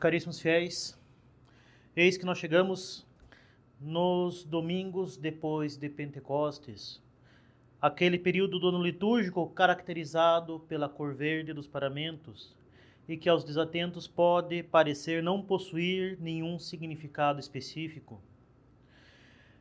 Caríssimos 0.00 0.40
fiéis, 0.40 0.98
eis 1.94 2.16
que 2.16 2.24
nós 2.24 2.38
chegamos 2.38 3.06
nos 3.78 4.44
domingos 4.44 5.18
depois 5.18 5.76
de 5.76 5.90
Pentecostes, 5.90 7.02
aquele 7.82 8.18
período 8.18 8.58
do 8.58 8.68
ano 8.68 8.82
litúrgico 8.82 9.46
caracterizado 9.50 10.60
pela 10.60 10.88
cor 10.88 11.14
verde 11.14 11.52
dos 11.52 11.66
paramentos 11.66 12.56
e 13.06 13.14
que 13.14 13.28
aos 13.28 13.44
desatentos 13.44 14.08
pode 14.08 14.62
parecer 14.62 15.22
não 15.22 15.42
possuir 15.42 16.16
nenhum 16.18 16.58
significado 16.58 17.38
específico. 17.38 18.22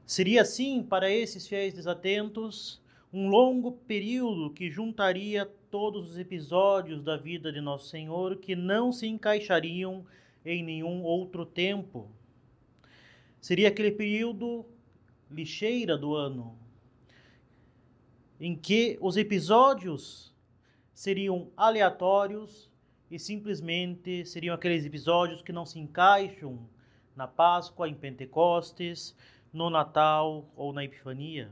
Seria 0.05 0.43
assim 0.43 0.81
para 0.81 1.11
esses 1.11 1.49
fiéis 1.49 1.73
desatentos 1.73 2.81
um 3.11 3.27
longo 3.27 3.73
período 3.73 4.51
que 4.51 4.71
juntaria 4.71 5.45
todos 5.69 6.11
os 6.11 6.17
episódios 6.17 7.03
da 7.03 7.17
vida 7.17 7.51
de 7.51 7.59
Nosso 7.59 7.89
Senhor 7.89 8.37
que 8.37 8.55
não 8.55 8.93
se 8.93 9.05
encaixariam 9.05 10.05
em 10.49 10.63
nenhum 10.63 11.03
outro 11.03 11.45
tempo. 11.45 12.09
Seria 13.39 13.69
aquele 13.69 13.91
período 13.91 14.65
lixeira 15.29 15.97
do 15.97 16.15
ano, 16.15 16.57
em 18.39 18.55
que 18.55 18.97
os 18.99 19.15
episódios 19.15 20.33
seriam 20.93 21.51
aleatórios 21.55 22.69
e 23.09 23.17
simplesmente 23.19 24.25
seriam 24.25 24.55
aqueles 24.55 24.85
episódios 24.85 25.41
que 25.41 25.51
não 25.51 25.65
se 25.65 25.79
encaixam 25.79 26.67
na 27.15 27.27
Páscoa, 27.27 27.87
em 27.87 27.93
Pentecostes, 27.93 29.15
no 29.51 29.69
Natal 29.69 30.49
ou 30.55 30.73
na 30.73 30.83
Epifania. 30.83 31.51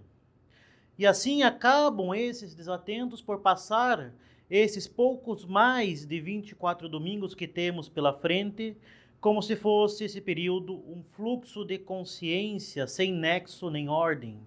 E 0.98 1.06
assim 1.06 1.44
acabam 1.44 2.14
esses 2.16 2.56
desatentos 2.56 3.22
por 3.22 3.40
passar 3.42 4.14
esses 4.50 4.88
poucos 4.88 5.46
mais 5.46 6.06
de 6.06 6.20
24 6.20 6.88
domingos 6.88 7.36
que 7.36 7.48
temos 7.48 7.90
pela 7.90 8.14
frente, 8.14 8.78
como 9.20 9.42
se 9.42 9.56
fosse 9.56 10.06
esse 10.06 10.22
período 10.22 10.76
um 10.90 11.04
fluxo 11.04 11.66
de 11.66 11.78
consciência 11.78 12.88
sem 12.88 13.12
nexo 13.12 13.70
nem 13.70 13.90
ordem. 13.90 14.40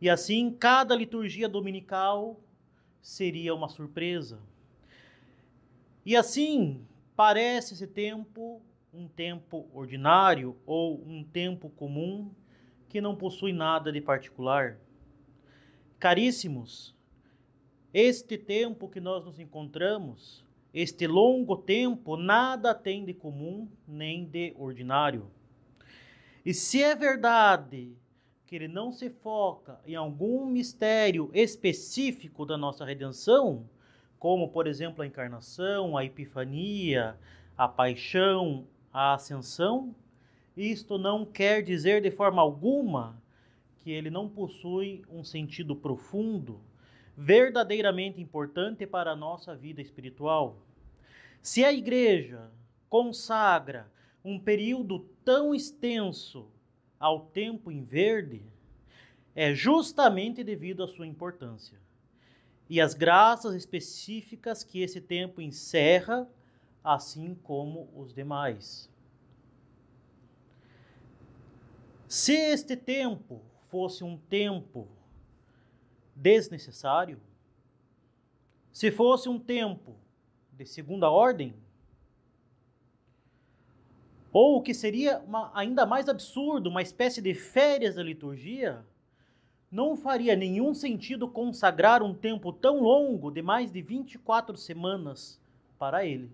E 0.00 0.10
assim, 0.10 0.50
cada 0.50 0.94
liturgia 0.94 1.48
dominical 1.48 2.40
seria 3.00 3.54
uma 3.54 3.68
surpresa. 3.68 4.40
E 6.04 6.16
assim, 6.16 6.84
parece 7.14 7.74
esse 7.74 7.86
tempo 7.86 8.60
um 8.92 9.08
tempo 9.08 9.66
ordinário 9.72 10.56
ou 10.66 11.02
um 11.06 11.24
tempo 11.24 11.70
comum 11.70 12.30
que 12.88 13.00
não 13.00 13.16
possui 13.16 13.52
nada 13.52 13.90
de 13.90 14.00
particular. 14.00 14.76
Caríssimos, 15.98 16.94
este 17.92 18.38
tempo 18.38 18.88
que 18.88 19.00
nós 19.00 19.24
nos 19.24 19.38
encontramos, 19.38 20.44
este 20.72 21.06
longo 21.06 21.56
tempo, 21.56 22.16
nada 22.16 22.74
tem 22.74 23.04
de 23.04 23.12
comum 23.12 23.68
nem 23.86 24.24
de 24.24 24.54
ordinário. 24.56 25.30
E 26.44 26.54
se 26.54 26.82
é 26.82 26.94
verdade 26.94 27.94
que 28.46 28.56
ele 28.56 28.68
não 28.68 28.90
se 28.90 29.10
foca 29.10 29.80
em 29.86 29.94
algum 29.94 30.46
mistério 30.46 31.30
específico 31.32 32.44
da 32.44 32.56
nossa 32.56 32.84
redenção, 32.84 33.68
como 34.18 34.48
por 34.48 34.66
exemplo 34.66 35.02
a 35.02 35.06
encarnação, 35.06 35.96
a 35.96 36.04
epifania, 36.04 37.16
a 37.56 37.68
paixão, 37.68 38.66
a 38.92 39.14
ascensão, 39.14 39.94
isto 40.56 40.98
não 40.98 41.24
quer 41.24 41.62
dizer 41.62 42.02
de 42.02 42.10
forma 42.10 42.42
alguma 42.42 43.20
que 43.78 43.90
ele 43.90 44.10
não 44.10 44.28
possui 44.28 45.02
um 45.10 45.24
sentido 45.24 45.74
profundo, 45.74 46.60
verdadeiramente 47.16 48.20
importante 48.20 48.86
para 48.86 49.12
a 49.12 49.16
nossa 49.16 49.54
vida 49.54 49.80
espiritual. 49.80 50.58
Se 51.42 51.64
a 51.64 51.72
igreja 51.72 52.50
consagra 52.88 53.90
um 54.24 54.38
período 54.38 55.00
tão 55.24 55.54
extenso 55.54 56.48
ao 56.98 57.26
tempo 57.26 57.70
em 57.70 57.82
verde, 57.82 58.44
é 59.34 59.54
justamente 59.54 60.44
devido 60.44 60.82
à 60.82 60.88
sua 60.88 61.06
importância 61.06 61.80
e 62.68 62.80
às 62.80 62.94
graças 62.94 63.54
específicas 63.54 64.64
que 64.64 64.80
esse 64.80 65.00
tempo 65.00 65.40
encerra, 65.40 66.28
assim 66.82 67.34
como 67.42 67.88
os 67.94 68.14
demais. 68.14 68.88
Se 72.08 72.32
este 72.32 72.76
tempo 72.76 73.42
fosse 73.68 74.04
um 74.04 74.16
tempo 74.16 74.88
desnecessário, 76.14 77.20
se 78.72 78.90
fosse 78.90 79.28
um 79.28 79.38
tempo 79.38 79.96
de 80.52 80.64
segunda 80.64 81.10
ordem, 81.10 81.54
ou 84.32 84.56
o 84.56 84.62
que 84.62 84.72
seria 84.72 85.18
uma, 85.20 85.50
ainda 85.54 85.84
mais 85.84 86.08
absurdo, 86.08 86.70
uma 86.70 86.80
espécie 86.80 87.20
de 87.20 87.34
férias 87.34 87.96
da 87.96 88.02
liturgia, 88.02 88.84
não 89.70 89.96
faria 89.96 90.34
nenhum 90.34 90.74
sentido 90.74 91.28
consagrar 91.28 92.02
um 92.02 92.14
tempo 92.14 92.52
tão 92.52 92.80
longo 92.80 93.30
de 93.30 93.42
mais 93.42 93.70
de 93.70 93.82
24 93.82 94.56
semanas 94.56 95.40
para 95.78 96.04
ele. 96.04 96.30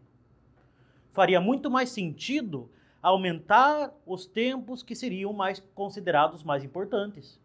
Faria 1.11 1.41
muito 1.41 1.71
mais 1.71 1.89
sentido 1.91 2.71
aumentar 3.03 3.93
os 4.05 4.27
tempos 4.27 4.83
que 4.83 4.95
seriam 4.95 5.33
mais 5.33 5.63
considerados 5.75 6.43
mais 6.43 6.63
importantes. 6.65 7.39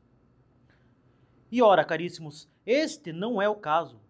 E 1.53 1.61
ora, 1.61 1.85
caríssimos, 1.85 2.49
este 2.65 3.13
não 3.13 3.39
é 3.39 3.47
o 3.47 3.53
caso. 3.53 4.01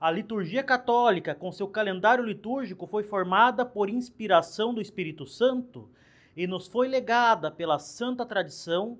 A 0.00 0.10
liturgia 0.10 0.62
católica, 0.62 1.34
com 1.34 1.52
seu 1.52 1.68
calendário 1.68 2.24
litúrgico, 2.24 2.86
foi 2.86 3.02
formada 3.02 3.66
por 3.66 3.90
inspiração 3.90 4.72
do 4.72 4.80
Espírito 4.80 5.26
Santo 5.26 5.90
e 6.34 6.46
nos 6.46 6.66
foi 6.66 6.88
legada 6.88 7.50
pela 7.50 7.78
santa 7.78 8.24
tradição 8.24 8.98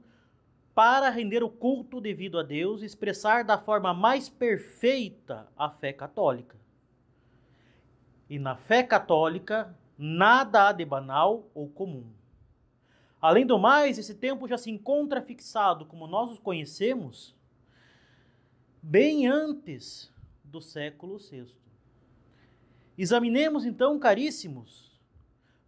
para 0.75 1.09
render 1.09 1.43
o 1.43 1.49
culto 1.49 1.99
devido 1.99 2.39
a 2.39 2.43
Deus 2.43 2.83
e 2.83 2.85
expressar 2.85 3.43
da 3.43 3.57
forma 3.57 3.95
mais 3.95 4.29
perfeita 4.29 5.49
a 5.57 5.71
fé 5.71 5.95
católica. 5.95 6.59
E 8.29 8.39
na 8.39 8.55
fé 8.55 8.83
católica, 8.83 9.75
nada 9.97 10.69
há 10.69 10.73
de 10.73 10.85
banal 10.85 11.49
ou 11.55 11.71
comum. 11.71 12.05
Além 13.19 13.47
do 13.47 13.59
mais, 13.59 13.99
esse 13.99 14.15
tempo 14.15 14.47
já 14.47 14.59
se 14.59 14.71
encontra 14.71 15.23
fixado, 15.23 15.87
como 15.87 16.07
nós 16.07 16.31
os 16.31 16.39
conhecemos, 16.39 17.35
bem 18.89 19.27
antes 19.27 20.13
do 20.45 20.63
século 20.63 21.19
VI. 21.19 21.45
Examinemos 22.97 23.65
então, 23.65 23.99
caríssimos, 23.99 24.97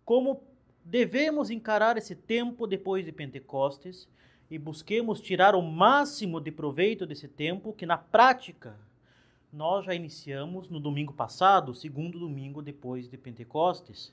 como 0.04 0.40
devemos 0.84 1.50
encarar 1.50 1.96
esse 1.96 2.14
tempo 2.14 2.64
depois 2.64 3.04
de 3.04 3.10
Pentecostes 3.10 4.08
e 4.48 4.56
busquemos 4.56 5.20
tirar 5.20 5.56
o 5.56 5.60
máximo 5.60 6.40
de 6.40 6.52
proveito 6.52 7.04
desse 7.04 7.26
tempo 7.26 7.72
que, 7.72 7.84
na 7.84 7.98
prática, 7.98 8.78
nós 9.52 9.84
já 9.84 9.96
iniciamos 9.96 10.68
no 10.68 10.78
domingo 10.78 11.12
passado, 11.12 11.74
segundo 11.74 12.20
domingo 12.20 12.62
depois 12.62 13.08
de 13.08 13.18
Pentecostes, 13.18 14.12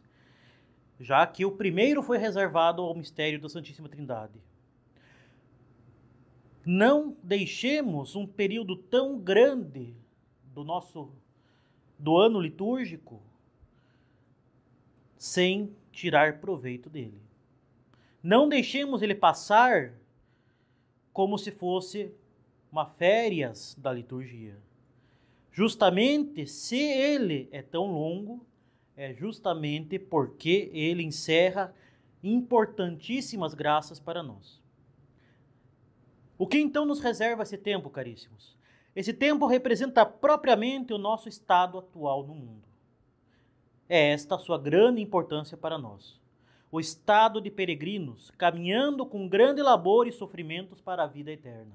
já 0.99 1.27
que 1.27 1.45
o 1.45 1.51
primeiro 1.51 2.01
foi 2.01 2.17
reservado 2.17 2.81
ao 2.81 2.95
mistério 2.95 3.39
da 3.39 3.49
Santíssima 3.49 3.87
Trindade. 3.87 4.41
Não 6.65 7.15
deixemos 7.21 8.15
um 8.15 8.25
período 8.25 8.75
tão 8.75 9.19
grande 9.19 9.95
do 10.53 10.63
nosso 10.63 11.11
do 11.97 12.17
ano 12.17 12.41
litúrgico 12.41 13.21
sem 15.17 15.75
tirar 15.91 16.39
proveito 16.39 16.89
dele. 16.89 17.21
Não 18.21 18.49
deixemos 18.49 19.01
ele 19.01 19.15
passar 19.15 19.93
como 21.13 21.37
se 21.37 21.51
fosse 21.51 22.11
uma 22.71 22.85
férias 22.85 23.75
da 23.79 23.93
liturgia. 23.93 24.57
Justamente 25.51 26.45
se 26.45 26.77
ele 26.77 27.47
é 27.51 27.61
tão 27.61 27.93
longo, 27.93 28.45
é 28.97 29.13
justamente 29.13 29.97
porque 29.97 30.69
ele 30.73 31.03
encerra 31.03 31.73
importantíssimas 32.21 33.53
graças 33.53 33.99
para 33.99 34.21
nós. 34.21 34.64
O 36.37 36.45
que 36.45 36.57
então 36.57 36.85
nos 36.85 36.99
reserva 36.99 37.43
esse 37.43 37.57
tempo, 37.57 37.89
caríssimos? 37.89 38.55
Esse 38.95 39.13
tempo 39.13 39.45
representa 39.45 40.05
propriamente 40.05 40.93
o 40.93 40.97
nosso 40.97 41.29
estado 41.29 41.77
atual 41.77 42.25
no 42.25 42.33
mundo. 42.33 42.63
É 43.87 44.11
esta 44.11 44.35
a 44.35 44.39
sua 44.39 44.57
grande 44.57 45.01
importância 45.01 45.57
para 45.57 45.77
nós. 45.77 46.19
O 46.71 46.79
estado 46.79 47.39
de 47.39 47.51
peregrinos, 47.51 48.31
caminhando 48.31 49.05
com 49.05 49.27
grande 49.27 49.61
labor 49.61 50.07
e 50.07 50.11
sofrimentos 50.11 50.81
para 50.81 51.03
a 51.03 51.07
vida 51.07 51.31
eterna. 51.31 51.73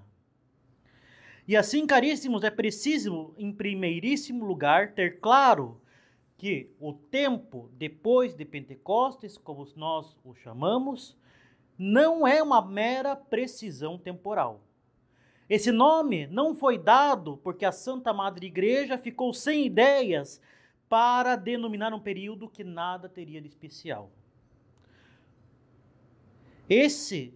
E 1.46 1.56
assim, 1.56 1.86
caríssimos, 1.86 2.44
é 2.44 2.50
preciso, 2.50 3.34
em 3.38 3.52
primeiríssimo 3.52 4.44
lugar, 4.44 4.92
ter 4.92 5.20
claro 5.20 5.80
que 6.36 6.70
o 6.80 6.92
tempo 6.92 7.68
depois 7.74 8.34
de 8.34 8.44
Pentecostes, 8.44 9.36
como 9.36 9.66
nós 9.76 10.16
o 10.24 10.34
chamamos, 10.34 11.16
não 11.82 12.26
é 12.26 12.42
uma 12.42 12.60
mera 12.60 13.16
precisão 13.16 13.96
temporal. 13.96 14.60
Esse 15.48 15.72
nome 15.72 16.26
não 16.26 16.54
foi 16.54 16.76
dado 16.76 17.38
porque 17.38 17.64
a 17.64 17.72
Santa 17.72 18.12
Madre 18.12 18.48
Igreja 18.48 18.98
ficou 18.98 19.32
sem 19.32 19.64
ideias 19.64 20.42
para 20.90 21.36
denominar 21.36 21.94
um 21.94 21.98
período 21.98 22.50
que 22.50 22.62
nada 22.62 23.08
teria 23.08 23.40
de 23.40 23.48
especial. 23.48 24.10
Esse 26.68 27.32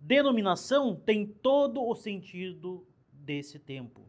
denominação 0.00 0.96
tem 0.96 1.26
todo 1.26 1.86
o 1.86 1.94
sentido 1.94 2.86
desse 3.12 3.58
tempo. 3.58 4.00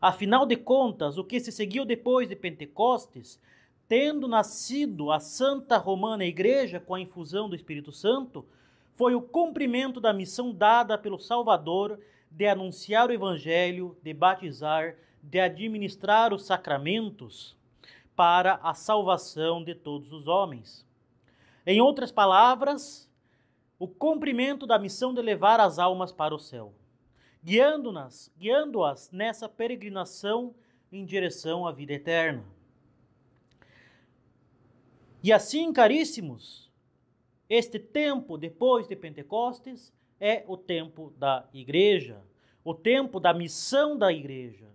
Afinal 0.00 0.46
de 0.46 0.56
contas, 0.56 1.18
o 1.18 1.24
que 1.24 1.38
se 1.40 1.52
seguiu 1.52 1.84
depois 1.84 2.26
de 2.26 2.34
Pentecostes, 2.34 3.38
tendo 3.86 4.26
nascido 4.26 5.12
a 5.12 5.20
Santa 5.20 5.76
Romana 5.76 6.24
Igreja 6.24 6.80
com 6.80 6.94
a 6.94 7.00
infusão 7.00 7.50
do 7.50 7.54
Espírito 7.54 7.92
Santo, 7.92 8.46
foi 8.98 9.14
o 9.14 9.22
cumprimento 9.22 9.98
da 9.98 10.12
missão 10.12 10.52
dada 10.52 10.98
pelo 10.98 11.18
Salvador 11.18 11.98
de 12.30 12.46
anunciar 12.46 13.08
o 13.08 13.12
Evangelho, 13.12 13.96
de 14.02 14.12
batizar, 14.12 14.94
de 15.22 15.40
administrar 15.40 16.34
os 16.34 16.44
sacramentos 16.44 17.56
para 18.14 18.60
a 18.62 18.74
salvação 18.74 19.64
de 19.64 19.74
todos 19.74 20.12
os 20.12 20.28
homens. 20.28 20.86
Em 21.66 21.80
outras 21.80 22.12
palavras, 22.12 23.10
o 23.78 23.88
cumprimento 23.88 24.66
da 24.66 24.78
missão 24.78 25.14
de 25.14 25.22
levar 25.22 25.58
as 25.60 25.78
almas 25.78 26.12
para 26.12 26.34
o 26.34 26.38
céu 26.38 26.74
guiando-nas, 27.42 28.30
guiando-as 28.36 29.10
nessa 29.10 29.48
peregrinação 29.48 30.54
em 30.90 31.04
direção 31.04 31.66
à 31.66 31.72
vida 31.72 31.92
eterna. 31.92 32.44
E 35.22 35.32
assim, 35.32 35.72
caríssimos, 35.72 36.67
este 37.48 37.78
tempo 37.78 38.36
depois 38.36 38.86
de 38.86 38.94
Pentecostes 38.94 39.92
é 40.20 40.44
o 40.46 40.56
tempo 40.56 41.14
da 41.16 41.48
igreja, 41.52 42.20
o 42.62 42.74
tempo 42.74 43.18
da 43.18 43.32
missão 43.32 43.96
da 43.96 44.12
igreja, 44.12 44.66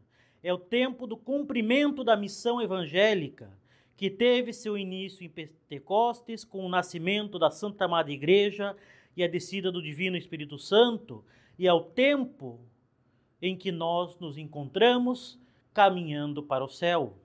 é 0.41 0.51
o 0.51 0.57
tempo 0.57 1.05
do 1.05 1.15
cumprimento 1.15 2.03
da 2.03 2.17
missão 2.17 2.61
evangélica, 2.61 3.55
que 3.95 4.09
teve 4.09 4.51
seu 4.51 4.77
início 4.77 5.23
em 5.23 5.29
Pentecostes 5.29 6.43
com 6.43 6.65
o 6.65 6.69
nascimento 6.69 7.37
da 7.37 7.51
Santa 7.51 7.85
Amada 7.85 8.11
Igreja 8.11 8.75
e 9.15 9.23
a 9.23 9.27
descida 9.27 9.71
do 9.71 9.81
Divino 9.81 10.17
Espírito 10.17 10.57
Santo, 10.57 11.23
e 11.57 11.67
é 11.67 11.73
o 11.73 11.81
tempo 11.81 12.59
em 13.41 13.55
que 13.55 13.71
nós 13.71 14.17
nos 14.19 14.37
encontramos 14.37 15.39
caminhando 15.73 16.41
para 16.41 16.63
o 16.63 16.69
céu. 16.69 17.17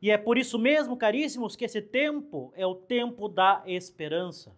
E 0.00 0.10
é 0.10 0.16
por 0.16 0.38
isso 0.38 0.58
mesmo, 0.58 0.96
caríssimos, 0.96 1.54
que 1.54 1.64
esse 1.64 1.80
tempo 1.80 2.52
é 2.56 2.66
o 2.66 2.74
tempo 2.74 3.28
da 3.28 3.62
esperança, 3.66 4.56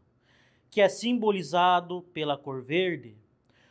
que 0.74 0.80
é 0.80 0.88
simbolizado 0.88 2.02
pela 2.12 2.36
cor 2.36 2.60
verde. 2.60 3.16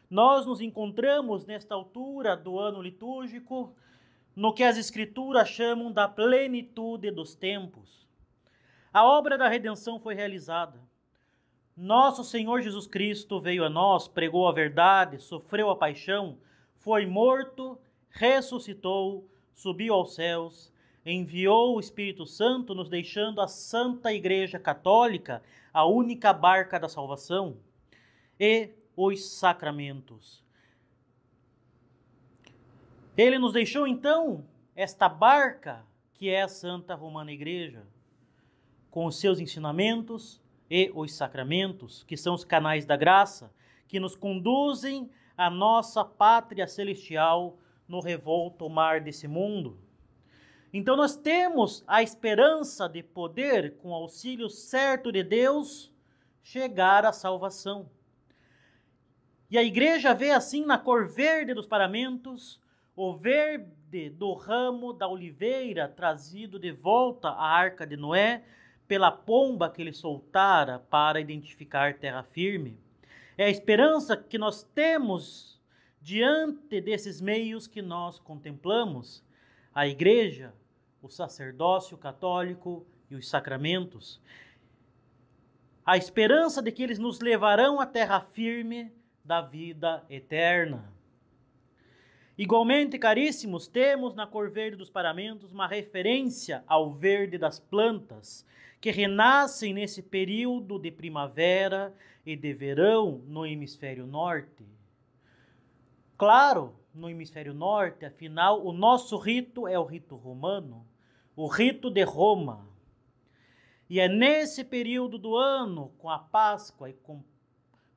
Nós 0.09 0.45
nos 0.45 0.61
encontramos 0.61 1.45
nesta 1.45 1.75
altura 1.75 2.33
do 2.37 2.57
ano 2.57 2.81
litúrgico 2.81 3.75
no 4.33 4.53
que 4.53 4.63
as 4.63 4.77
Escrituras 4.77 5.49
chamam 5.49 5.91
da 5.91 6.07
plenitude 6.07 7.11
dos 7.11 7.35
tempos. 7.35 8.07
A 8.93 9.03
obra 9.05 9.37
da 9.37 9.49
redenção 9.49 9.99
foi 9.99 10.15
realizada. 10.15 10.79
Nosso 11.75 12.23
Senhor 12.23 12.61
Jesus 12.61 12.87
Cristo 12.87 13.41
veio 13.41 13.65
a 13.65 13.69
nós, 13.69 14.07
pregou 14.07 14.47
a 14.47 14.53
verdade, 14.53 15.21
sofreu 15.21 15.69
a 15.69 15.75
paixão, 15.75 16.37
foi 16.77 17.05
morto, 17.05 17.77
ressuscitou, 18.11 19.29
subiu 19.53 19.93
aos 19.93 20.15
céus, 20.15 20.71
enviou 21.05 21.75
o 21.75 21.79
Espírito 21.79 22.25
Santo, 22.25 22.73
nos 22.73 22.89
deixando 22.89 23.41
a 23.41 23.47
Santa 23.47 24.13
Igreja 24.13 24.57
Católica, 24.57 25.43
a 25.73 25.85
única 25.85 26.31
barca 26.31 26.79
da 26.79 26.87
salvação, 26.87 27.57
e 28.39 28.69
os 28.95 29.25
sacramentos. 29.29 30.43
Ele 33.17 33.37
nos 33.37 33.53
deixou 33.53 33.87
então 33.87 34.45
esta 34.75 35.07
barca 35.07 35.85
que 36.13 36.29
é 36.29 36.41
a 36.41 36.47
Santa 36.47 36.95
Romana 36.95 37.31
Igreja, 37.31 37.85
com 38.89 39.05
os 39.05 39.19
seus 39.19 39.39
ensinamentos, 39.39 40.41
e 40.69 40.91
os 40.95 41.13
sacramentos, 41.13 42.03
que 42.03 42.17
são 42.17 42.33
os 42.33 42.43
canais 42.43 42.85
da 42.85 42.95
graça, 42.95 43.53
que 43.87 43.99
nos 43.99 44.15
conduzem 44.15 45.09
à 45.37 45.49
nossa 45.49 46.03
pátria 46.03 46.67
celestial 46.67 47.59
no 47.87 47.99
revolto 47.99 48.67
mar 48.69 48.99
desse 48.99 49.27
mundo. 49.27 49.77
Então 50.73 50.95
nós 50.95 51.15
temos 51.15 51.83
a 51.85 52.01
esperança 52.01 52.89
de 52.89 53.03
poder, 53.03 53.77
com 53.77 53.93
auxílio 53.93 54.49
certo 54.49 55.11
de 55.11 55.21
Deus, 55.21 55.93
chegar 56.41 57.05
à 57.05 57.13
salvação. 57.13 57.87
E 59.51 59.57
a 59.57 59.63
igreja 59.63 60.15
vê 60.15 60.31
assim 60.31 60.65
na 60.65 60.79
cor 60.79 61.07
verde 61.07 61.53
dos 61.53 61.67
paramentos, 61.67 62.59
o 62.95 63.15
verde 63.15 64.09
do 64.09 64.33
ramo 64.33 64.93
da 64.93 65.07
oliveira 65.07 65.87
trazido 65.87 66.57
de 66.57 66.71
volta 66.71 67.29
à 67.29 67.45
arca 67.45 67.85
de 67.85 67.95
Noé, 67.95 68.43
pela 68.87 69.11
pomba 69.11 69.69
que 69.69 69.79
ele 69.79 69.93
soltara 69.93 70.79
para 70.79 71.21
identificar 71.21 71.99
terra 71.99 72.23
firme. 72.23 72.79
É 73.37 73.45
a 73.45 73.49
esperança 73.49 74.17
que 74.17 74.39
nós 74.39 74.63
temos 74.63 75.61
diante 76.01 76.81
desses 76.81 77.21
meios 77.21 77.67
que 77.67 77.81
nós 77.81 78.17
contemplamos, 78.19 79.23
a 79.73 79.87
igreja, 79.87 80.53
o 81.03 81.09
sacerdócio 81.09 81.97
católico 81.97 82.87
e 83.11 83.15
os 83.15 83.29
sacramentos. 83.29 84.21
A 85.85 85.97
esperança 85.97 86.61
de 86.61 86.71
que 86.71 86.81
eles 86.81 86.97
nos 86.97 87.19
levarão 87.19 87.81
à 87.81 87.85
terra 87.85 88.21
firme 88.21 88.89
da 89.23 89.41
vida 89.41 90.05
eterna. 90.09 90.93
Igualmente, 92.37 92.97
caríssimos, 92.97 93.67
temos 93.67 94.15
na 94.15 94.25
cor 94.25 94.49
verde 94.49 94.77
dos 94.77 94.89
paramentos 94.89 95.51
uma 95.51 95.67
referência 95.67 96.63
ao 96.65 96.91
verde 96.91 97.37
das 97.37 97.59
plantas, 97.59 98.45
que 98.79 98.89
renascem 98.89 99.73
nesse 99.73 100.01
período 100.01 100.79
de 100.79 100.89
primavera 100.89 101.93
e 102.25 102.35
de 102.35 102.53
verão 102.53 103.21
no 103.27 103.45
hemisfério 103.45 104.07
norte. 104.07 104.65
Claro, 106.17 106.73
no 106.93 107.09
hemisfério 107.09 107.53
norte, 107.53 108.05
afinal, 108.05 108.65
o 108.65 108.71
nosso 108.71 109.17
rito 109.17 109.67
é 109.67 109.77
o 109.77 109.83
rito 109.83 110.15
romano, 110.15 110.85
o 111.35 111.47
rito 111.47 111.89
de 111.89 112.03
Roma. 112.03 112.67
E 113.89 113.99
é 113.99 114.07
nesse 114.07 114.63
período 114.63 115.17
do 115.17 115.35
ano, 115.35 115.91
com 115.97 116.09
a 116.09 116.19
Páscoa 116.19 116.89
e 116.89 116.93
com 116.93 117.23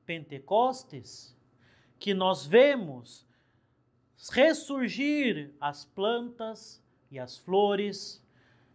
Pentecostes, 0.05 1.35
que 1.99 2.13
nós 2.13 2.45
vemos 2.45 3.25
ressurgir 4.31 5.51
as 5.59 5.85
plantas 5.85 6.83
e 7.11 7.19
as 7.19 7.37
flores 7.37 8.23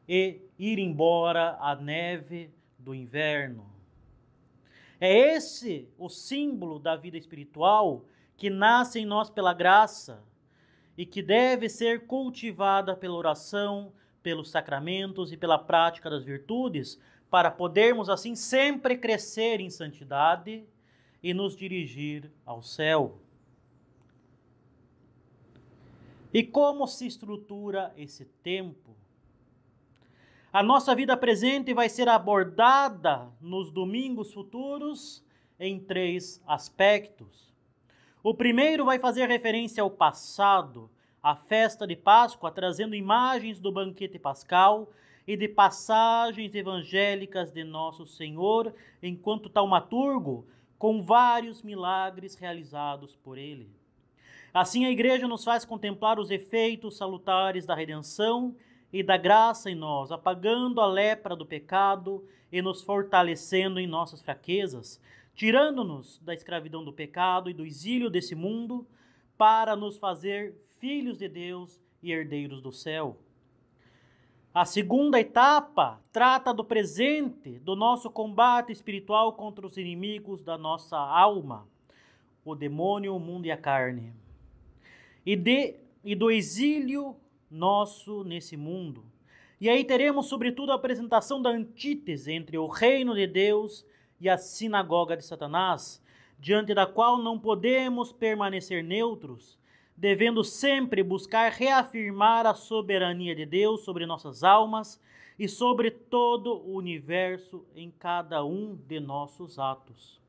e 0.08 0.40
ir 0.58 0.78
embora 0.78 1.56
a 1.60 1.74
neve 1.74 2.50
do 2.78 2.94
inverno. 2.94 3.70
É 5.00 5.34
esse 5.34 5.88
o 5.98 6.08
símbolo 6.08 6.78
da 6.78 6.96
vida 6.96 7.18
espiritual 7.18 8.04
que 8.36 8.48
nasce 8.48 9.00
em 9.00 9.06
nós 9.06 9.30
pela 9.30 9.52
graça 9.52 10.22
e 10.96 11.04
que 11.04 11.22
deve 11.22 11.68
ser 11.68 12.06
cultivada 12.06 12.96
pela 12.96 13.14
oração, 13.14 13.92
pelos 14.22 14.50
sacramentos 14.50 15.32
e 15.32 15.36
pela 15.36 15.58
prática 15.58 16.08
das 16.08 16.24
virtudes, 16.24 17.00
para 17.30 17.50
podermos 17.50 18.08
assim 18.08 18.34
sempre 18.34 18.96
crescer 18.96 19.60
em 19.60 19.70
santidade 19.70 20.64
e 21.22 21.32
nos 21.32 21.56
dirigir 21.56 22.30
ao 22.44 22.62
céu. 22.62 23.18
E 26.32 26.42
como 26.42 26.86
se 26.86 27.06
estrutura 27.06 27.92
esse 27.96 28.24
tempo? 28.42 28.96
A 30.52 30.62
nossa 30.62 30.94
vida 30.94 31.16
presente 31.16 31.72
vai 31.72 31.88
ser 31.88 32.08
abordada 32.08 33.30
nos 33.40 33.70
domingos 33.70 34.32
futuros 34.32 35.24
em 35.58 35.78
três 35.78 36.42
aspectos. 36.46 37.52
O 38.22 38.34
primeiro 38.34 38.84
vai 38.84 38.98
fazer 38.98 39.28
referência 39.28 39.82
ao 39.82 39.90
passado, 39.90 40.90
a 41.22 41.36
festa 41.36 41.86
de 41.86 41.94
Páscoa, 41.94 42.50
trazendo 42.50 42.96
imagens 42.96 43.60
do 43.60 43.70
banquete 43.70 44.18
pascal 44.18 44.90
e 45.26 45.36
de 45.36 45.46
passagens 45.46 46.52
evangélicas 46.52 47.52
de 47.52 47.62
Nosso 47.62 48.04
Senhor 48.04 48.74
enquanto 49.00 49.48
taumaturgo, 49.48 50.44
com 50.76 51.00
vários 51.00 51.62
milagres 51.62 52.34
realizados 52.34 53.14
por 53.14 53.38
ele. 53.38 53.70
Assim, 54.52 54.84
a 54.84 54.90
igreja 54.90 55.28
nos 55.28 55.44
faz 55.44 55.64
contemplar 55.64 56.18
os 56.18 56.28
efeitos 56.28 56.96
salutares 56.96 57.64
da 57.64 57.74
redenção 57.74 58.56
e 58.92 59.00
da 59.00 59.16
graça 59.16 59.70
em 59.70 59.76
nós, 59.76 60.10
apagando 60.10 60.80
a 60.80 60.86
lepra 60.86 61.36
do 61.36 61.46
pecado 61.46 62.26
e 62.50 62.60
nos 62.60 62.82
fortalecendo 62.82 63.78
em 63.78 63.86
nossas 63.86 64.20
fraquezas, 64.20 65.00
tirando-nos 65.34 66.18
da 66.18 66.34
escravidão 66.34 66.84
do 66.84 66.92
pecado 66.92 67.48
e 67.48 67.54
do 67.54 67.64
exílio 67.64 68.10
desse 68.10 68.34
mundo, 68.34 68.84
para 69.38 69.74
nos 69.76 69.96
fazer 69.96 70.54
filhos 70.82 71.16
de 71.16 71.28
Deus 71.28 71.80
e 72.02 72.10
herdeiros 72.10 72.60
do 72.60 72.72
céu. 72.72 73.16
A 74.52 74.64
segunda 74.64 75.20
etapa 75.20 76.02
trata 76.10 76.52
do 76.52 76.64
presente, 76.64 77.60
do 77.60 77.76
nosso 77.76 78.10
combate 78.10 78.72
espiritual 78.72 79.34
contra 79.34 79.64
os 79.64 79.76
inimigos 79.76 80.42
da 80.42 80.58
nossa 80.58 80.98
alma, 80.98 81.68
o 82.44 82.56
demônio, 82.56 83.14
o 83.14 83.20
mundo 83.20 83.46
e 83.46 83.52
a 83.52 83.56
carne. 83.56 84.12
E, 85.24 85.36
de, 85.36 85.76
e 86.02 86.16
do 86.16 86.32
exílio 86.32 87.14
nosso 87.48 88.24
nesse 88.24 88.56
mundo. 88.56 89.04
E 89.60 89.70
aí 89.70 89.84
teremos, 89.84 90.26
sobretudo, 90.26 90.72
a 90.72 90.74
apresentação 90.74 91.40
da 91.40 91.50
antítese 91.50 92.32
entre 92.32 92.58
o 92.58 92.66
reino 92.66 93.14
de 93.14 93.28
Deus 93.28 93.86
e 94.20 94.28
a 94.28 94.36
sinagoga 94.36 95.16
de 95.16 95.24
Satanás, 95.24 96.02
diante 96.40 96.74
da 96.74 96.88
qual 96.88 97.18
não 97.18 97.38
podemos 97.38 98.12
permanecer 98.12 98.82
neutros, 98.82 99.61
devendo 99.96 100.42
sempre 100.42 101.02
buscar 101.02 101.52
reafirmar 101.52 102.46
a 102.46 102.54
soberania 102.54 103.34
de 103.34 103.46
Deus 103.46 103.82
sobre 103.82 104.06
nossas 104.06 104.42
almas 104.42 105.00
e 105.38 105.48
sobre 105.48 105.90
todo 105.90 106.54
o 106.54 106.76
universo 106.76 107.64
em 107.74 107.90
cada 107.90 108.44
um 108.44 108.76
de 108.86 109.00
nossos 109.00 109.58
atos. 109.58 110.20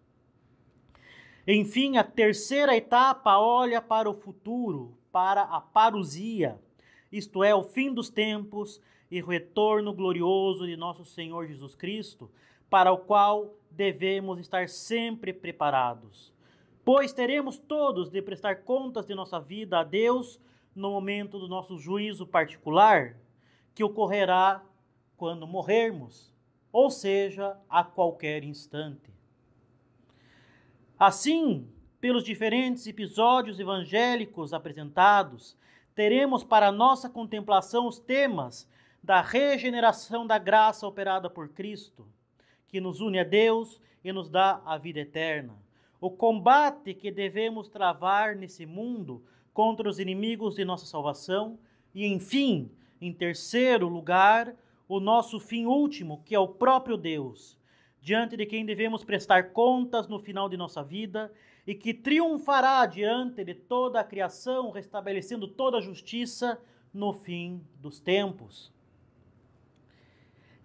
Enfim, 1.45 1.97
a 1.97 2.03
terceira 2.03 2.75
etapa 2.75 3.37
olha 3.37 3.81
para 3.81 4.09
o 4.09 4.13
futuro, 4.13 4.97
para 5.11 5.43
a 5.43 5.59
parousia, 5.59 6.57
isto 7.11 7.43
é, 7.43 7.53
o 7.53 7.63
fim 7.63 7.93
dos 7.93 8.09
tempos 8.09 8.81
e 9.11 9.21
o 9.21 9.27
retorno 9.27 9.93
glorioso 9.93 10.65
de 10.65 10.75
nosso 10.75 11.05
Senhor 11.05 11.45
Jesus 11.45 11.75
Cristo, 11.75 12.31
para 12.69 12.91
o 12.91 12.97
qual 12.97 13.53
devemos 13.69 14.39
estar 14.39 14.67
sempre 14.67 15.31
preparados. 15.31 16.32
Pois 16.85 17.13
teremos 17.13 17.57
todos 17.57 18.09
de 18.09 18.21
prestar 18.21 18.63
contas 18.63 19.05
de 19.05 19.15
nossa 19.15 19.39
vida 19.39 19.79
a 19.79 19.83
Deus 19.83 20.39
no 20.75 20.91
momento 20.91 21.39
do 21.39 21.47
nosso 21.47 21.77
juízo 21.77 22.27
particular, 22.27 23.15
que 23.73 23.83
ocorrerá 23.83 24.63
quando 25.15 25.47
morrermos, 25.47 26.33
ou 26.71 26.89
seja, 26.89 27.57
a 27.69 27.83
qualquer 27.83 28.43
instante. 28.43 29.13
Assim, 30.99 31.69
pelos 32.01 32.23
diferentes 32.23 32.85
episódios 32.85 33.59
evangélicos 33.59 34.53
apresentados, 34.53 35.55
teremos 35.95 36.43
para 36.43 36.71
nossa 36.71 37.09
contemplação 37.09 37.87
os 37.87 37.97
temas 37.97 38.69
da 39.01 39.21
regeneração 39.21 40.27
da 40.27 40.37
graça 40.37 40.85
operada 40.85 41.29
por 41.29 41.49
Cristo, 41.49 42.05
que 42.67 42.81
nos 42.81 42.99
une 42.99 43.19
a 43.19 43.23
Deus 43.23 43.79
e 44.03 44.11
nos 44.11 44.29
dá 44.29 44.61
a 44.65 44.77
vida 44.77 44.99
eterna. 44.99 45.62
O 46.03 46.11
combate 46.11 46.93
que 46.93 47.09
devemos 47.09 47.69
travar 47.69 48.35
nesse 48.35 48.65
mundo 48.65 49.23
contra 49.53 49.87
os 49.87 49.99
inimigos 49.99 50.55
de 50.55 50.65
nossa 50.65 50.85
salvação. 50.85 51.57
E, 51.95 52.05
enfim, 52.05 52.69
em 52.99 53.13
terceiro 53.13 53.87
lugar, 53.87 54.53
o 54.85 54.99
nosso 54.99 55.39
fim 55.39 55.65
último, 55.65 56.21
que 56.25 56.35
é 56.35 56.39
o 56.39 56.45
próprio 56.45 56.97
Deus, 56.97 57.57
diante 58.01 58.35
de 58.35 58.45
quem 58.45 58.65
devemos 58.65 59.05
prestar 59.05 59.53
contas 59.53 60.09
no 60.09 60.19
final 60.19 60.49
de 60.49 60.57
nossa 60.57 60.83
vida 60.83 61.31
e 61.65 61.73
que 61.73 61.93
triunfará 61.93 62.85
diante 62.85 63.41
de 63.41 63.53
toda 63.53 64.01
a 64.01 64.03
criação, 64.03 64.71
restabelecendo 64.71 65.47
toda 65.47 65.77
a 65.77 65.81
justiça 65.81 66.61
no 66.93 67.13
fim 67.13 67.65
dos 67.79 68.01
tempos. 68.01 68.72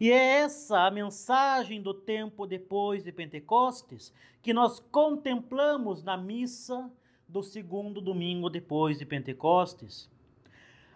E 0.00 0.10
é 0.10 0.40
essa 0.40 0.86
a 0.86 0.90
mensagem 0.90 1.82
do 1.82 1.92
tempo 1.92 2.46
depois 2.46 3.02
de 3.02 3.12
Pentecostes 3.12 4.12
que 4.42 4.52
nós 4.52 4.78
contemplamos 4.78 6.02
na 6.02 6.16
missa 6.16 6.90
do 7.28 7.42
segundo 7.42 8.00
domingo 8.00 8.48
depois 8.48 8.98
de 8.98 9.04
Pentecostes. 9.04 10.08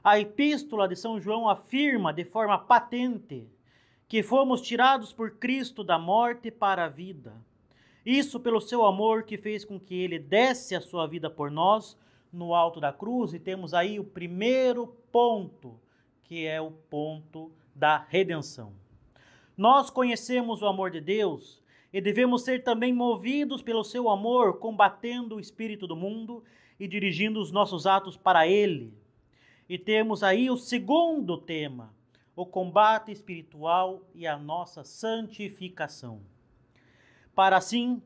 A 0.03 0.19
epístola 0.19 0.89
de 0.89 0.97
São 0.97 1.21
João 1.21 1.49
afirma 1.49 2.13
de 2.13 2.25
forma 2.25 2.59
patente 2.59 3.49
que 4.09 4.23
fomos 4.23 4.61
tirados 4.61 5.13
por 5.13 5.33
Cristo 5.39 5.83
da 5.83 5.99
morte 5.99 6.51
para 6.51 6.85
a 6.85 6.89
vida 6.89 7.35
isso 8.05 8.41
pelo 8.41 8.61
seu 8.61 8.85
amor 8.85 9.23
que 9.23 9.39
fez 9.39 9.65
com 9.65 9.79
que 9.79 9.95
ele 9.95 10.19
desse 10.19 10.75
a 10.75 10.81
sua 10.81 11.07
vida 11.07 11.31
por 11.31 11.51
nós 11.51 11.97
no 12.33 12.53
alto 12.55 12.81
da 12.81 12.93
cruz, 12.93 13.33
e 13.33 13.39
temos 13.39 13.75
aí 13.75 14.01
o 14.01 14.05
primeiro 14.05 14.89
ponto, 15.13 15.79
que 16.25 16.47
é 16.47 16.61
o 16.61 16.71
ponto 16.71 17.53
da 17.75 17.99
redenção. 18.09 18.73
Nós 19.57 19.91
conhecemos 19.91 20.63
o 20.63 20.67
amor 20.67 20.91
de 20.91 21.01
Deus 21.01 21.63
e 21.93 22.01
devemos 22.01 22.43
ser 22.43 22.63
também 22.63 22.93
movidos 22.93 23.63
pelo 23.63 23.85
seu 23.85 24.09
amor, 24.09 24.59
combatendo 24.59 25.37
o 25.37 25.41
espírito 25.41 25.87
do 25.87 25.97
mundo 25.97 26.43
e 26.79 26.89
dirigindo 26.89 27.41
os 27.41 27.53
nossos 27.53 27.87
atos 27.87 28.17
para 28.17 28.47
ele. 28.47 28.93
E 29.69 29.79
temos 29.79 30.23
aí 30.23 30.51
o 30.51 30.57
segundo 30.57 31.37
tema, 31.37 31.95
o 32.35 32.47
combate 32.47 33.13
espiritual 33.13 34.03
e 34.15 34.27
a 34.27 34.37
nossa 34.37 34.85
santificação 34.85 36.21
para 37.35 37.57
assim 37.57 38.03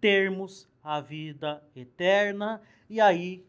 termos 0.00 0.68
a 0.82 1.00
vida 1.00 1.62
eterna. 1.74 2.62
E 2.88 3.00
aí 3.00 3.44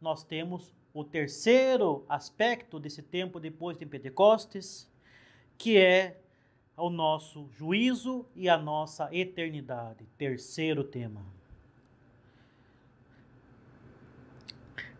nós 0.00 0.24
temos 0.24 0.72
o 0.92 1.04
terceiro 1.04 2.04
aspecto 2.08 2.78
desse 2.78 3.02
tempo 3.02 3.40
depois 3.40 3.76
de 3.76 3.86
Pentecostes, 3.86 4.90
que 5.58 5.76
é 5.76 6.20
o 6.76 6.90
nosso 6.90 7.48
juízo 7.50 8.26
e 8.34 8.48
a 8.48 8.56
nossa 8.56 9.08
eternidade. 9.14 10.06
Terceiro 10.18 10.84
tema. 10.84 11.24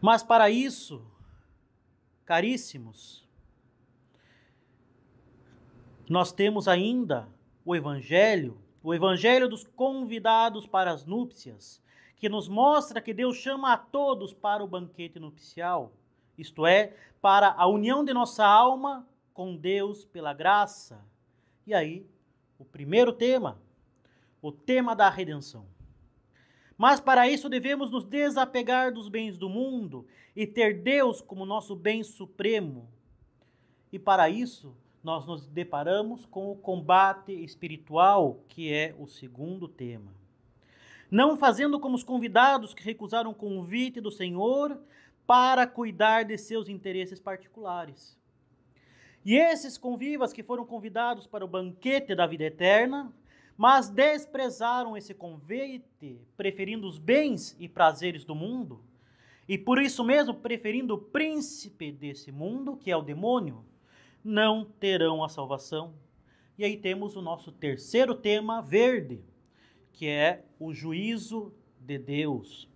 Mas 0.01 0.23
para 0.23 0.51
isso, 0.51 1.03
caríssimos, 2.25 3.27
nós 6.09 6.33
temos 6.33 6.69
ainda 6.69 7.29
o 7.65 7.75
Evangelho 7.75 8.63
o 8.85 8.93
Evangelho 8.93 9.49
dos 9.49 9.65
convidados 9.65 10.67
para 10.67 10.93
as 10.93 11.07
núpcias, 11.07 11.83
que 12.17 12.29
nos 12.29 12.49
mostra 12.49 13.01
que 13.01 13.15
Deus 13.15 13.39
chama 13.39 13.73
a 13.73 13.79
todos 13.79 14.35
para 14.35 14.63
o 14.63 14.69
banquete 14.69 15.19
nupcial, 15.19 15.91
isto 16.37 16.67
é, 16.67 16.95
para 17.23 17.55
a 17.57 17.67
união 17.67 18.05
de 18.05 18.13
nossa 18.13 18.45
alma 18.45 19.09
com 19.33 19.57
Deus 19.57 20.05
pela 20.05 20.35
graça. 20.35 21.03
E 21.67 21.73
aí, 21.73 22.07
o 22.59 22.65
primeiro 22.65 23.13
tema, 23.13 23.61
o 24.43 24.53
tema 24.53 24.95
da 24.95 25.09
redenção. 25.09 25.67
Mas 26.77 27.01
para 27.01 27.29
isso 27.29 27.49
devemos 27.49 27.91
nos 27.91 28.05
desapegar 28.05 28.93
dos 28.93 29.09
bens 29.09 29.39
do 29.39 29.49
mundo 29.49 30.07
e 30.35 30.47
ter 30.47 30.83
Deus 30.83 31.21
como 31.21 31.47
nosso 31.47 31.77
bem 31.77 32.03
supremo. 32.03 32.89
E 33.93 33.99
para 33.99 34.29
isso, 34.29 34.77
nós 35.03 35.25
nos 35.27 35.47
deparamos 35.47 36.27
com 36.27 36.51
o 36.51 36.57
combate 36.57 37.33
espiritual, 37.33 38.41
que 38.49 38.73
é 38.73 38.95
o 38.99 39.07
segundo 39.07 39.69
tema. 39.69 40.13
Não 41.11 41.37
fazendo 41.37 41.79
como 41.79 41.95
os 41.95 42.03
convidados 42.03 42.75
que 42.75 42.83
recusaram 42.83 43.31
o 43.31 43.35
convite 43.35 44.01
do 44.01 44.11
Senhor 44.11 44.79
para 45.27 45.67
cuidar 45.67 46.25
de 46.25 46.37
seus 46.37 46.69
interesses 46.69 47.21
particulares. 47.21 48.19
E 49.25 49.37
esses 49.37 49.79
convivas 49.79 50.33
que 50.33 50.43
foram 50.43 50.67
convidados 50.67 51.27
para 51.27 51.45
o 51.45 51.49
banquete 51.49 52.15
da 52.15 52.27
vida 52.27 52.45
eterna, 52.45 53.11
mas 53.57 53.89
desprezaram 53.89 54.97
esse 54.97 55.15
convite, 55.15 56.21
preferindo 56.37 56.87
os 56.87 56.99
bens 56.99 57.57
e 57.59 57.69
prazeres 57.69 58.25
do 58.25 58.35
mundo, 58.35 58.83
e 59.49 59.57
por 59.57 59.81
isso 59.81 60.05
mesmo 60.05 60.35
preferindo 60.35 60.95
o 60.95 60.99
príncipe 60.99 61.91
desse 61.91 62.31
mundo, 62.31 62.77
que 62.77 62.91
é 62.91 62.97
o 62.97 63.03
demônio, 63.03 63.65
não 64.23 64.65
terão 64.65 65.23
a 65.23 65.29
salvação. 65.29 65.95
E 66.59 66.65
aí 66.65 66.77
temos 66.77 67.17
o 67.17 67.23
nosso 67.23 67.53
terceiro 67.53 68.15
tema 68.15 68.61
verde, 68.61 69.23
que 69.93 70.07
é 70.07 70.45
o 70.59 70.73
juízo 70.73 71.53
de 71.79 71.99
Deus. 71.99 72.69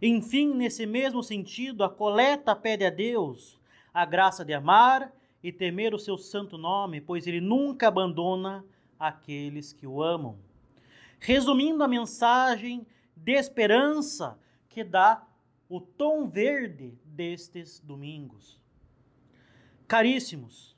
Enfim, 0.00 0.54
nesse 0.54 0.86
mesmo 0.86 1.22
sentido, 1.22 1.82
a 1.82 1.90
coleta 1.90 2.54
pede 2.54 2.84
a 2.84 2.90
Deus 2.90 3.58
a 3.92 4.04
graça 4.04 4.44
de 4.44 4.52
amar 4.52 5.12
e 5.44 5.52
temer 5.52 5.92
o 5.94 5.98
seu 5.98 6.16
santo 6.16 6.56
nome, 6.56 7.02
pois 7.02 7.26
ele 7.26 7.38
nunca 7.38 7.88
abandona 7.88 8.64
aqueles 8.98 9.74
que 9.74 9.86
o 9.86 10.02
amam. 10.02 10.38
Resumindo 11.20 11.84
a 11.84 11.88
mensagem 11.88 12.86
de 13.14 13.32
esperança 13.32 14.38
que 14.70 14.82
dá 14.82 15.22
o 15.68 15.82
tom 15.82 16.26
verde 16.26 16.98
destes 17.04 17.78
domingos. 17.78 18.58
Caríssimos, 19.86 20.74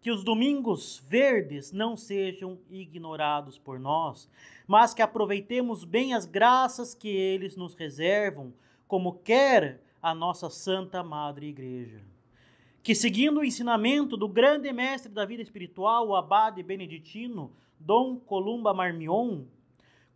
que 0.00 0.12
os 0.12 0.22
domingos 0.22 1.02
verdes 1.08 1.72
não 1.72 1.96
sejam 1.96 2.56
ignorados 2.70 3.58
por 3.58 3.80
nós, 3.80 4.30
mas 4.64 4.94
que 4.94 5.02
aproveitemos 5.02 5.82
bem 5.82 6.14
as 6.14 6.24
graças 6.24 6.94
que 6.94 7.08
eles 7.08 7.56
nos 7.56 7.74
reservam, 7.74 8.54
como 8.86 9.18
quer 9.18 9.82
a 10.00 10.14
nossa 10.14 10.48
Santa 10.48 11.02
Madre 11.02 11.48
Igreja. 11.48 12.00
Que, 12.82 12.94
seguindo 12.94 13.40
o 13.40 13.44
ensinamento 13.44 14.16
do 14.16 14.28
grande 14.28 14.72
mestre 14.72 15.12
da 15.12 15.24
vida 15.24 15.42
espiritual, 15.42 16.08
o 16.08 16.16
abade 16.16 16.62
beneditino 16.62 17.52
Dom 17.78 18.16
Columba 18.16 18.72
Marmion, 18.72 19.44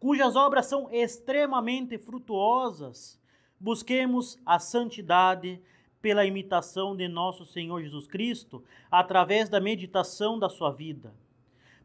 cujas 0.00 0.34
obras 0.36 0.66
são 0.66 0.88
extremamente 0.90 1.98
frutuosas, 1.98 3.20
busquemos 3.60 4.38
a 4.44 4.58
santidade 4.58 5.60
pela 6.00 6.26
imitação 6.26 6.96
de 6.96 7.06
nosso 7.06 7.46
Senhor 7.46 7.80
Jesus 7.80 8.08
Cristo 8.08 8.64
através 8.90 9.48
da 9.48 9.60
meditação 9.60 10.36
da 10.36 10.48
sua 10.48 10.72
vida, 10.72 11.14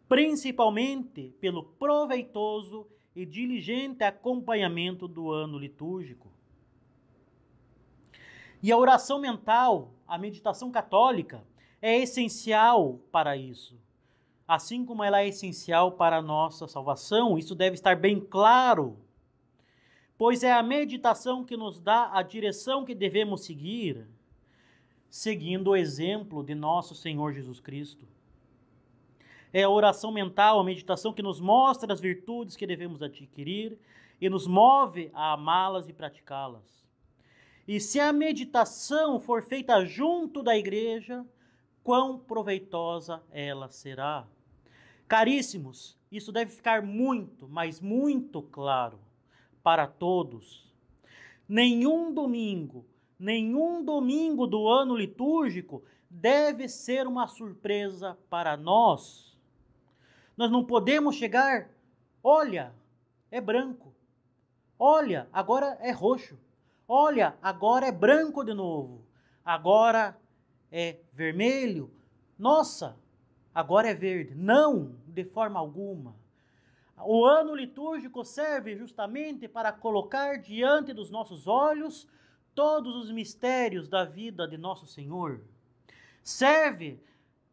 principalmente 0.10 1.36
pelo 1.40 1.64
proveitoso 1.64 2.88
e 3.16 3.26
diligente 3.26 4.04
acompanhamento 4.04 5.08
do 5.08 5.32
ano 5.32 5.60
litúrgico. 5.60 6.37
E 8.68 8.72
a 8.74 8.78
oração 8.78 9.18
mental, 9.18 9.94
a 10.06 10.18
meditação 10.18 10.70
católica, 10.70 11.42
é 11.82 12.00
essencial 12.00 13.00
para 13.14 13.38
isso. 13.38 13.80
Assim 14.46 14.84
como 14.84 15.02
ela 15.06 15.22
é 15.22 15.30
essencial 15.30 15.94
para 15.94 16.18
a 16.18 16.22
nossa 16.22 16.68
salvação, 16.68 17.38
isso 17.38 17.56
deve 17.56 17.76
estar 17.76 17.96
bem 17.96 18.20
claro. 18.20 18.98
pois 20.18 20.44
é 20.44 20.52
a 20.52 20.62
meditação 20.62 21.46
que 21.46 21.56
nos 21.56 21.80
dá 21.80 22.12
a 22.12 22.22
direção 22.22 22.84
que 22.84 22.94
devemos 22.94 23.46
seguir, 23.46 24.06
seguindo 25.10 25.70
o 25.70 25.76
exemplo 25.78 26.44
de 26.44 26.54
nosso 26.54 26.94
Senhor 26.94 27.32
Jesus 27.32 27.62
Cristo. 27.62 28.06
É 29.54 29.64
a 29.64 29.70
oração 29.70 30.12
mental, 30.12 30.60
a 30.60 30.64
meditação 30.66 31.14
que 31.14 31.22
nos 31.22 31.40
mostra 31.40 31.94
as 31.94 32.02
virtudes 32.02 32.58
que 32.58 32.68
devemos 32.68 33.02
adquirir 33.02 33.80
e 34.20 34.30
nos 34.30 34.46
move 34.46 35.10
a 35.14 35.32
amá-las 35.32 35.88
e 35.88 35.94
praticá-las. 35.94 36.87
E 37.68 37.82
se 37.82 38.00
a 38.00 38.14
meditação 38.14 39.20
for 39.20 39.44
feita 39.44 39.84
junto 39.84 40.42
da 40.42 40.56
igreja, 40.58 41.26
quão 41.84 42.18
proveitosa 42.18 43.22
ela 43.30 43.68
será. 43.68 44.26
Caríssimos, 45.06 45.98
isso 46.12 46.32
deve 46.32 46.52
ficar 46.52 46.82
muito, 46.82 47.48
mas 47.48 47.82
muito 47.82 48.42
claro 48.42 49.00
para 49.62 49.86
todos. 49.86 50.74
Nenhum 51.48 52.14
domingo, 52.14 52.86
nenhum 53.20 53.84
domingo 53.84 54.48
do 54.48 54.68
ano 54.70 54.96
litúrgico 54.96 55.84
deve 56.10 56.70
ser 56.70 57.06
uma 57.06 57.28
surpresa 57.28 58.18
para 58.30 58.56
nós. 58.56 59.38
Nós 60.38 60.50
não 60.50 60.64
podemos 60.64 61.16
chegar, 61.16 61.70
olha, 62.24 62.74
é 63.30 63.42
branco. 63.42 63.94
Olha, 64.80 65.28
agora 65.34 65.78
é 65.82 65.92
roxo. 65.92 66.38
Olha, 66.88 67.38
agora 67.42 67.88
é 67.88 67.92
branco 67.92 68.46
de 68.46 68.54
novo. 68.54 69.06
Agora 69.44 70.18
é 70.72 71.00
vermelho. 71.12 71.92
Nossa, 72.40 72.98
agora 73.54 73.90
é 73.90 73.94
verde. 73.94 74.34
Não, 74.36 74.96
de 75.06 75.26
forma 75.26 75.60
alguma. 75.60 76.16
O 77.06 77.26
ano 77.26 77.54
litúrgico 77.54 78.24
serve 78.24 78.76
justamente 78.76 79.48
para 79.48 79.72
colocar 79.72 80.38
diante 80.38 80.94
dos 80.94 81.12
nossos 81.12 81.46
olhos 81.46 82.08
todos 82.56 82.96
os 82.96 83.12
mistérios 83.12 83.88
da 83.88 84.06
vida 84.06 84.48
de 84.48 84.58
nosso 84.58 84.88
Senhor. 84.88 85.42
Serve 86.24 87.04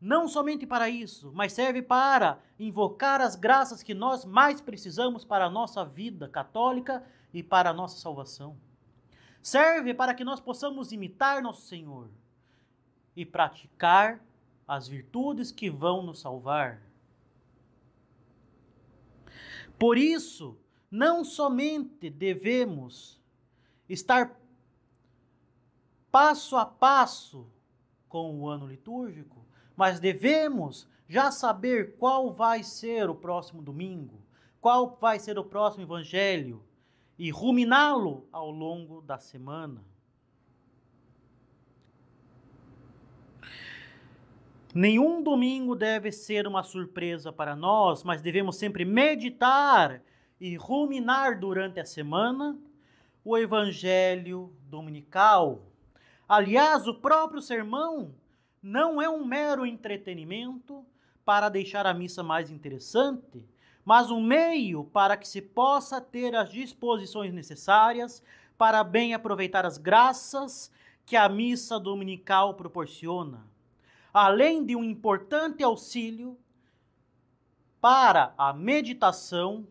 não 0.00 0.28
somente 0.28 0.66
para 0.66 0.88
isso, 0.88 1.32
mas 1.34 1.52
serve 1.52 1.82
para 1.82 2.38
invocar 2.58 3.20
as 3.20 3.34
graças 3.36 3.82
que 3.82 3.94
nós 3.94 4.24
mais 4.24 4.60
precisamos 4.60 5.24
para 5.24 5.46
a 5.46 5.50
nossa 5.50 5.84
vida 5.84 6.28
católica 6.28 7.04
e 7.32 7.42
para 7.42 7.70
a 7.70 7.74
nossa 7.74 7.98
salvação. 7.98 8.56
Serve 9.44 9.92
para 9.92 10.14
que 10.14 10.24
nós 10.24 10.40
possamos 10.40 10.90
imitar 10.90 11.42
nosso 11.42 11.66
Senhor 11.66 12.08
e 13.14 13.26
praticar 13.26 14.24
as 14.66 14.88
virtudes 14.88 15.52
que 15.52 15.68
vão 15.68 16.02
nos 16.02 16.20
salvar. 16.20 16.80
Por 19.78 19.98
isso, 19.98 20.56
não 20.90 21.22
somente 21.22 22.08
devemos 22.08 23.20
estar 23.86 24.34
passo 26.10 26.56
a 26.56 26.64
passo 26.64 27.46
com 28.08 28.40
o 28.40 28.48
ano 28.48 28.66
litúrgico, 28.66 29.44
mas 29.76 30.00
devemos 30.00 30.88
já 31.06 31.30
saber 31.30 31.98
qual 31.98 32.32
vai 32.32 32.62
ser 32.62 33.10
o 33.10 33.14
próximo 33.14 33.60
domingo, 33.60 34.22
qual 34.58 34.96
vai 34.98 35.18
ser 35.18 35.38
o 35.38 35.44
próximo 35.44 35.82
evangelho 35.82 36.64
e 37.18 37.30
ruminá-lo 37.30 38.26
ao 38.32 38.50
longo 38.50 39.00
da 39.00 39.18
semana. 39.18 39.84
Nenhum 44.74 45.22
domingo 45.22 45.76
deve 45.76 46.10
ser 46.10 46.48
uma 46.48 46.64
surpresa 46.64 47.32
para 47.32 47.54
nós, 47.54 48.02
mas 48.02 48.20
devemos 48.20 48.56
sempre 48.56 48.84
meditar 48.84 50.02
e 50.40 50.56
ruminar 50.56 51.38
durante 51.38 51.78
a 51.78 51.84
semana 51.84 52.58
o 53.24 53.38
Evangelho 53.38 54.52
dominical. 54.68 55.62
Aliás, 56.28 56.88
o 56.88 56.94
próprio 56.94 57.40
sermão 57.40 58.14
não 58.60 59.00
é 59.00 59.08
um 59.08 59.24
mero 59.24 59.64
entretenimento 59.64 60.84
para 61.24 61.48
deixar 61.48 61.86
a 61.86 61.94
missa 61.94 62.24
mais 62.24 62.50
interessante, 62.50 63.46
mas 63.84 64.10
um 64.10 64.22
meio 64.22 64.84
para 64.84 65.16
que 65.16 65.28
se 65.28 65.42
possa 65.42 66.00
ter 66.00 66.34
as 66.34 66.50
disposições 66.50 67.32
necessárias 67.32 68.22
para 68.56 68.82
bem 68.82 69.12
aproveitar 69.12 69.66
as 69.66 69.76
graças 69.76 70.70
que 71.04 71.16
a 71.16 71.28
missa 71.28 71.78
dominical 71.78 72.54
proporciona, 72.54 73.46
além 74.12 74.64
de 74.64 74.74
um 74.74 74.82
importante 74.82 75.62
auxílio 75.62 76.38
para 77.80 78.32
a 78.38 78.52
meditação 78.52 79.66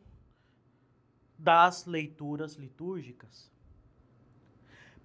das 1.40 1.86
leituras 1.86 2.54
litúrgicas. 2.54 3.52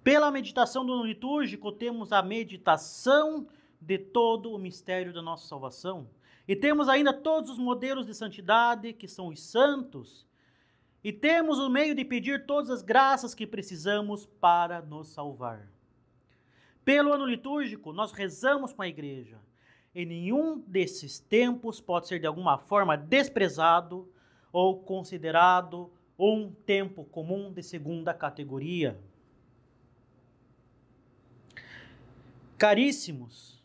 Pela 0.03 0.29
meditação 0.29 0.85
do 0.85 1.03
litúrgico, 1.03 1.71
temos 1.71 2.13
a 2.13 2.21
meditação 2.21 3.47
de 3.81 3.97
todo 3.97 4.53
o 4.53 4.59
mistério 4.59 5.11
da 5.11 5.21
nossa 5.21 5.47
salvação 5.47 6.07
e 6.49 6.55
temos 6.55 6.89
ainda 6.89 7.13
todos 7.13 7.51
os 7.51 7.59
modelos 7.59 8.07
de 8.07 8.13
santidade, 8.15 8.91
que 8.91 9.07
são 9.07 9.27
os 9.27 9.39
santos. 9.39 10.25
E 11.03 11.13
temos 11.13 11.59
o 11.59 11.69
meio 11.69 11.93
de 11.93 12.03
pedir 12.03 12.47
todas 12.47 12.71
as 12.71 12.81
graças 12.81 13.35
que 13.35 13.45
precisamos 13.45 14.25
para 14.25 14.81
nos 14.81 15.09
salvar. 15.09 15.71
Pelo 16.83 17.13
ano 17.13 17.27
litúrgico, 17.27 17.93
nós 17.93 18.11
rezamos 18.11 18.73
com 18.73 18.81
a 18.81 18.87
igreja. 18.87 19.39
E 19.93 20.03
nenhum 20.07 20.57
desses 20.61 21.19
tempos 21.19 21.79
pode 21.79 22.07
ser 22.07 22.19
de 22.19 22.25
alguma 22.25 22.57
forma 22.57 22.97
desprezado 22.97 24.11
ou 24.51 24.79
considerado 24.81 25.93
um 26.17 26.51
tempo 26.51 27.05
comum 27.05 27.53
de 27.53 27.61
segunda 27.61 28.11
categoria. 28.11 28.99
Caríssimos, 32.57 33.58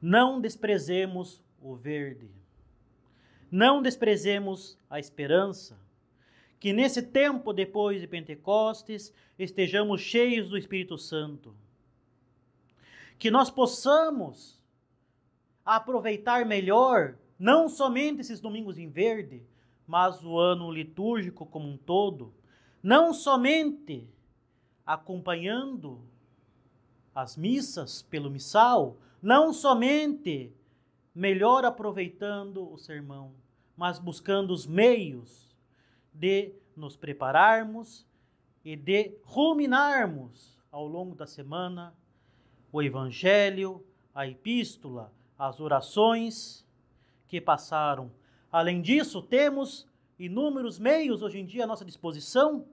não 0.00 0.40
desprezemos 0.40 1.42
o 1.60 1.74
verde. 1.74 2.30
Não 3.50 3.82
desprezemos 3.82 4.78
a 4.88 4.98
esperança. 4.98 5.78
Que 6.60 6.72
nesse 6.72 7.02
tempo 7.02 7.52
depois 7.52 8.00
de 8.00 8.06
Pentecostes 8.06 9.12
estejamos 9.38 10.00
cheios 10.00 10.48
do 10.48 10.58
Espírito 10.58 10.98
Santo. 10.98 11.54
Que 13.18 13.30
nós 13.30 13.50
possamos 13.50 14.60
aproveitar 15.64 16.44
melhor 16.46 17.16
não 17.38 17.68
somente 17.68 18.20
esses 18.20 18.40
domingos 18.40 18.78
em 18.78 18.88
verde, 18.88 19.42
mas 19.86 20.24
o 20.24 20.38
ano 20.38 20.70
litúrgico 20.70 21.46
como 21.46 21.68
um 21.68 21.76
todo, 21.76 22.34
não 22.82 23.14
somente 23.14 24.08
acompanhando 24.84 26.00
as 27.14 27.36
missas 27.36 28.02
pelo 28.02 28.30
missal, 28.30 28.96
não 29.20 29.52
somente 29.52 30.52
melhor 31.14 31.64
aproveitando 31.64 32.70
o 32.72 32.78
sermão, 32.78 33.34
mas 33.76 33.98
buscando 33.98 34.52
os 34.52 34.66
meios 34.66 35.56
de 36.12 36.52
nos 36.76 36.96
prepararmos 36.96 38.06
e 38.64 38.76
de 38.76 39.16
ruminarmos 39.22 40.56
ao 40.70 40.86
longo 40.86 41.14
da 41.14 41.26
semana 41.26 41.94
o 42.70 42.82
Evangelho, 42.82 43.84
a 44.14 44.26
Epístola, 44.26 45.12
as 45.38 45.60
orações 45.60 46.66
que 47.26 47.40
passaram. 47.40 48.10
Além 48.50 48.80
disso, 48.80 49.22
temos 49.22 49.86
inúmeros 50.18 50.78
meios 50.78 51.22
hoje 51.22 51.38
em 51.38 51.44
dia 51.46 51.64
à 51.64 51.66
nossa 51.66 51.84
disposição 51.84 52.66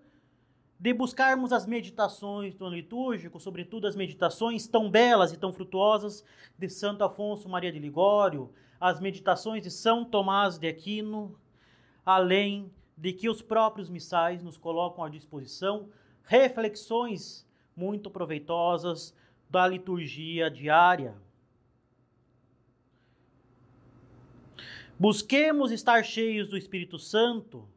de 0.80 0.94
buscarmos 0.94 1.54
as 1.54 1.66
meditações 1.66 2.54
do 2.54 2.66
ano 2.66 2.76
litúrgico, 2.76 3.40
sobretudo 3.40 3.88
as 3.88 3.96
meditações 3.96 4.68
tão 4.68 4.90
belas 4.90 5.32
e 5.32 5.38
tão 5.38 5.54
frutuosas 5.54 6.24
de 6.58 6.70
Santo 6.70 7.04
Afonso 7.04 7.48
Maria 7.48 7.72
de 7.72 7.80
Ligório, 7.80 8.54
as 8.80 9.00
meditações 9.00 9.64
de 9.64 9.72
São 9.72 10.04
Tomás 10.04 10.58
de 10.58 10.68
Aquino, 10.68 11.40
além 12.06 12.72
de 12.98 13.14
que 13.14 13.30
os 13.30 13.42
próprios 13.42 13.90
missais 13.90 14.44
nos 14.44 14.58
colocam 14.58 15.04
à 15.04 15.10
disposição 15.10 15.90
reflexões 16.24 17.48
muito 17.76 18.10
proveitosas 18.10 19.14
da 19.50 19.68
liturgia 19.68 20.50
diária. 20.50 21.16
Busquemos 24.98 25.72
estar 25.72 26.04
cheios 26.04 26.50
do 26.50 26.58
Espírito 26.58 26.98
Santo 26.98 27.68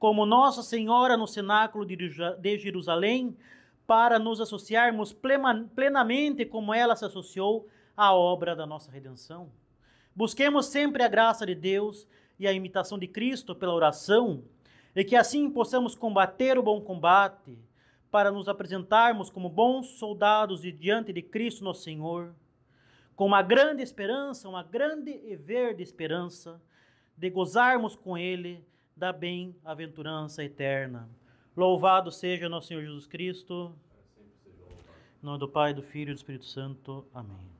como 0.00 0.24
Nossa 0.24 0.62
Senhora 0.62 1.14
no 1.14 1.28
cenáculo 1.28 1.84
de 1.84 2.58
Jerusalém, 2.58 3.36
para 3.86 4.18
nos 4.18 4.40
associarmos 4.40 5.14
plenamente 5.74 6.46
como 6.46 6.72
ela 6.72 6.96
se 6.96 7.04
associou 7.04 7.68
à 7.94 8.14
obra 8.14 8.56
da 8.56 8.64
nossa 8.64 8.90
redenção. 8.90 9.52
Busquemos 10.16 10.66
sempre 10.66 11.02
a 11.02 11.08
graça 11.08 11.44
de 11.44 11.54
Deus 11.54 12.08
e 12.38 12.48
a 12.48 12.52
imitação 12.52 12.98
de 12.98 13.06
Cristo 13.06 13.54
pela 13.54 13.74
oração, 13.74 14.42
e 14.96 15.04
que 15.04 15.14
assim 15.14 15.50
possamos 15.50 15.94
combater 15.94 16.58
o 16.58 16.62
bom 16.62 16.80
combate, 16.80 17.58
para 18.10 18.32
nos 18.32 18.48
apresentarmos 18.48 19.28
como 19.28 19.50
bons 19.50 19.98
soldados 19.98 20.62
de 20.62 20.72
diante 20.72 21.12
de 21.12 21.20
Cristo 21.20 21.62
nosso 21.62 21.82
Senhor, 21.82 22.34
com 23.14 23.26
uma 23.26 23.42
grande 23.42 23.82
esperança, 23.82 24.48
uma 24.48 24.62
grande 24.62 25.10
e 25.10 25.36
verde 25.36 25.82
esperança, 25.82 26.60
de 27.16 27.28
gozarmos 27.28 27.94
com 27.94 28.16
Ele 28.16 28.64
da 29.00 29.14
bem-aventurança 29.14 30.44
eterna. 30.44 31.08
Louvado 31.56 32.12
seja 32.12 32.50
nosso 32.50 32.68
Senhor 32.68 32.82
Jesus 32.82 33.06
Cristo. 33.06 33.74
Em 35.22 35.26
nome 35.26 35.38
do 35.38 35.48
Pai, 35.48 35.72
do 35.72 35.82
Filho 35.82 36.10
e 36.10 36.14
do 36.14 36.18
Espírito 36.18 36.44
Santo. 36.44 37.06
Amém. 37.14 37.59